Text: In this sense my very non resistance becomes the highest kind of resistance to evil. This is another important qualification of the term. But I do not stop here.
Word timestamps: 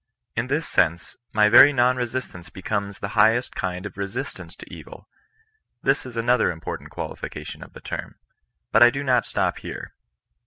In 0.35 0.47
this 0.47 0.67
sense 0.67 1.15
my 1.31 1.47
very 1.47 1.71
non 1.71 1.95
resistance 1.95 2.49
becomes 2.49 2.97
the 2.97 3.09
highest 3.13 3.53
kind 3.55 3.85
of 3.85 3.99
resistance 3.99 4.55
to 4.55 4.73
evil. 4.73 5.07
This 5.83 6.07
is 6.07 6.17
another 6.17 6.49
important 6.51 6.89
qualification 6.89 7.61
of 7.61 7.73
the 7.73 7.81
term. 7.81 8.15
But 8.71 8.81
I 8.81 8.89
do 8.89 9.03
not 9.03 9.27
stop 9.27 9.59
here. 9.59 9.93